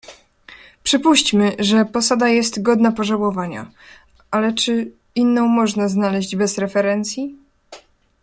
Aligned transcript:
"Przypuśćmy, 0.83 1.55
że 1.59 1.85
posada 1.85 2.29
jest 2.29 2.61
godna 2.61 2.91
pożałowania, 2.91 3.71
ale 4.31 4.53
czy 4.53 4.91
inną 5.15 5.47
można 5.47 5.89
znaleźć 5.89 6.35
bez 6.35 6.57
referencji?" 6.57 7.35